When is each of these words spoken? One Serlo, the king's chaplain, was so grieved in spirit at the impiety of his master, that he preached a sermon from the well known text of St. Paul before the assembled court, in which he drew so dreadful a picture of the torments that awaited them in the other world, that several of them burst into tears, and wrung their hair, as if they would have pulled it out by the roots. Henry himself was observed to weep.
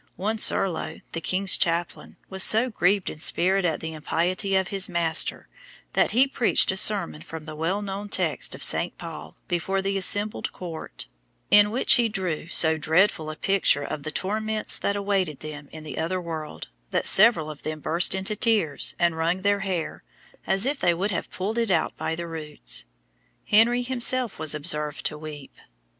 One 0.15 0.37
Serlo, 0.37 1.03
the 1.11 1.21
king's 1.21 1.59
chaplain, 1.59 2.15
was 2.27 2.41
so 2.41 2.71
grieved 2.71 3.07
in 3.07 3.19
spirit 3.19 3.65
at 3.65 3.81
the 3.81 3.93
impiety 3.93 4.55
of 4.55 4.69
his 4.69 4.89
master, 4.89 5.47
that 5.93 6.09
he 6.09 6.25
preached 6.25 6.71
a 6.71 6.75
sermon 6.77 7.21
from 7.21 7.45
the 7.45 7.55
well 7.55 7.83
known 7.83 8.09
text 8.09 8.55
of 8.55 8.63
St. 8.63 8.97
Paul 8.97 9.37
before 9.47 9.79
the 9.79 9.99
assembled 9.99 10.51
court, 10.51 11.05
in 11.51 11.69
which 11.69 11.97
he 11.97 12.09
drew 12.09 12.47
so 12.47 12.79
dreadful 12.79 13.29
a 13.29 13.35
picture 13.35 13.83
of 13.83 14.01
the 14.01 14.09
torments 14.09 14.79
that 14.79 14.95
awaited 14.95 15.41
them 15.41 15.69
in 15.71 15.83
the 15.83 15.99
other 15.99 16.19
world, 16.19 16.67
that 16.89 17.05
several 17.05 17.47
of 17.51 17.61
them 17.61 17.79
burst 17.79 18.15
into 18.15 18.35
tears, 18.35 18.95
and 18.97 19.17
wrung 19.17 19.43
their 19.43 19.59
hair, 19.59 20.01
as 20.47 20.65
if 20.65 20.79
they 20.79 20.95
would 20.95 21.11
have 21.11 21.29
pulled 21.29 21.59
it 21.59 21.69
out 21.69 21.95
by 21.95 22.15
the 22.15 22.25
roots. 22.25 22.85
Henry 23.45 23.83
himself 23.83 24.39
was 24.39 24.55
observed 24.55 25.05
to 25.05 25.15
weep. 25.15 25.55